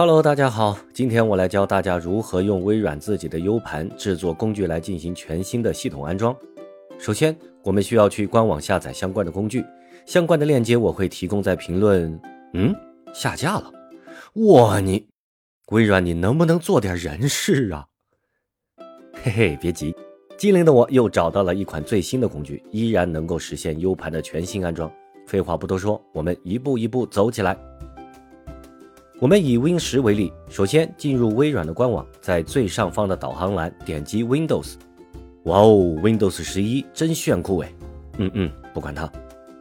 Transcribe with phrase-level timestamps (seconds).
[0.00, 6.34] Hello，大家好，今天我来教大家如何用微软自己的 U 盘制作工具来进行全新的系统安装。
[6.98, 9.62] 首先，我们需要去官网下载相关的工具，
[10.06, 12.18] 相关的链接我会提供在评论。
[12.54, 12.74] 嗯，
[13.12, 13.70] 下架了，
[14.36, 15.06] 哇你，
[15.70, 17.86] 微软你能不能做点人事啊？
[19.22, 19.94] 嘿嘿，别急，
[20.38, 24.90] 机灵的我又找到了一款最新的工具，依然能够实现 U 盘的全新安装。
[25.26, 27.54] 废话不多说，我们一步一步走起来。
[29.20, 34.76] 我们以 Win 十为例，首先进入微软的官网，在最上方的导航栏点击 Windows。
[35.44, 37.70] 哇哦，Windows 十一真炫酷哎！
[38.16, 39.12] 嗯嗯，不管它，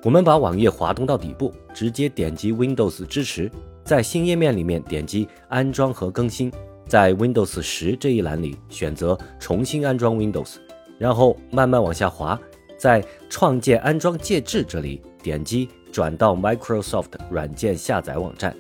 [0.01, 3.51] 我们把网页滑动到底部，直接点击 Windows 支持，
[3.83, 6.49] 在新页面里面点击安装和更新，
[6.87, 10.55] 在 Windows 十这一栏里选择重新安装 Windows，
[10.97, 12.39] 然后慢慢往下滑，
[12.77, 18.55] 在创建安装介质这里点击转到 Microsoft 软件下载网站。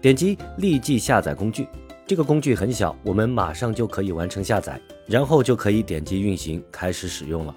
[0.00, 1.66] 点击立即下载工具，
[2.06, 7.54] 这个工具很小，我们马上就可以完成下载，然后就可以点击运行开始使用了。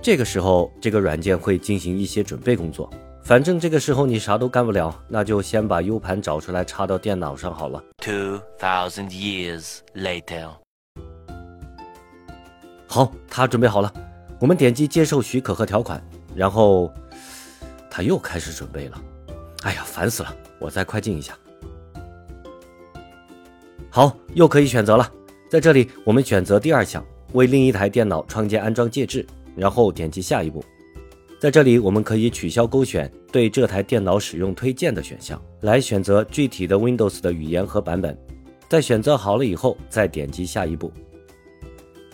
[0.00, 2.88] 这个时候，这个软件会进行一些准备工作。
[3.24, 7.82] 反正这个时候你啥都干不了，那就先把 U 盘找出来插到电脑上好了。
[7.98, 10.50] Two thousand years later，
[12.86, 13.92] 好，它准备好了，
[14.38, 16.02] 我们点击接受许可和条款，
[16.34, 16.90] 然后
[17.90, 18.98] 它又开始准备了。
[19.62, 20.36] 哎呀，烦死了！
[20.60, 21.36] 我再快进一下。
[23.90, 25.10] 好，又可以选择了。
[25.50, 30.64] 在这里，我们选择第二项，为另一台电脑创建安装介质，然后点击下一步。
[31.40, 38.16] 在这里，我们可以取消勾选对这台电脑使用推荐的选项，来选择具体的 Windows 的语言和版本。
[38.68, 40.92] 在选择好了以后，再点击下一步。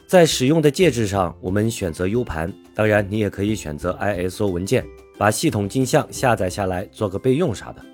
[0.06, 4.84] 在使用的介质上，我们选择 U 盘，当然你也可以选择 ISO 文件，
[5.16, 7.84] 把系统镜像下载下来做个备用啥的。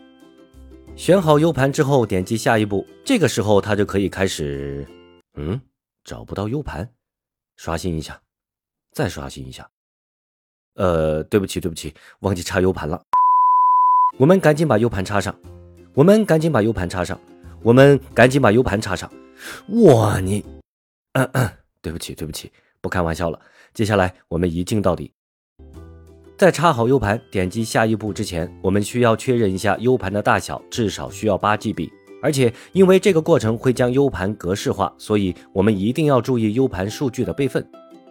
[0.97, 2.87] 选好 U 盘之后，点击下一步。
[3.05, 4.87] 这个时候，它就可以开始。
[5.35, 5.61] 嗯，
[6.05, 6.91] 找不到 U 盘，
[7.57, 8.21] 刷新一下，
[8.93, 9.69] 再刷新一下。
[10.75, 13.03] 呃，对不起，对不起，忘记插 U 盘了。
[14.19, 15.35] 我们赶紧把 U 盘插上。
[15.95, 17.19] 我们赶紧把 U 盘插上。
[17.63, 19.11] 我们赶紧把 U 盘插上。
[19.85, 20.45] 哇，你，
[21.13, 21.51] 嗯嗯，
[21.81, 22.51] 对不起，对不起，
[22.81, 23.41] 不开玩笑了。
[23.73, 25.13] 接下来，我们一镜到底。
[26.41, 31.91] 在插好 U 盘，点击下一步之前，我们需要确认一下 U 盘的大小，至少需要八 GB。
[32.23, 37.63] 而且，因为这个过程会将 U 盘格式化，所以我们一定要注意 U 盘数据的备份。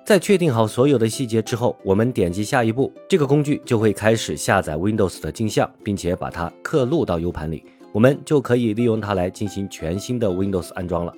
[0.06, 11.12] 在确定好所有的细节之后，我们点击下一步，这个工具就会开始下载 Windows 的镜像，并且把它刻录到 U 盘里，我们就可以利用它来进行全新的 Windows 安装了。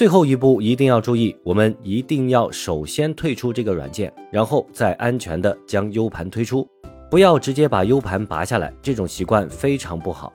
[0.00, 6.66] 最后一步一定要注意，我们一定要首先退出这个软件，然后再安全的将 U 盘推出，
[7.10, 10.32] 不要直接把 U 盘拔下来，这种习惯非常不好。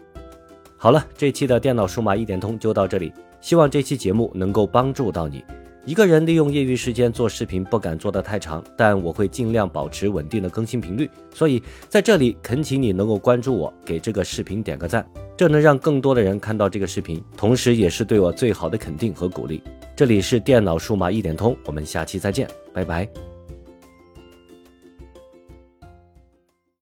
[0.77, 3.11] 好了，这期的电脑数码一点通就到这里，
[3.41, 5.43] 希望这期节目能够帮助到你。
[5.83, 11.09] 一个人利用业余时间做视频，不敢做得太长，但我会尽量保持稳定的更新频率。
[11.33, 11.59] 所以
[11.89, 15.03] 在这里恳请你能够关注我，给这个视频点个赞，
[15.37, 19.61] 这能让更多的人看到这个视频，同时也是对我最好的肯定和鼓励。
[19.95, 23.34] 这里是电脑数码一点通，我们下期再见，拜拜。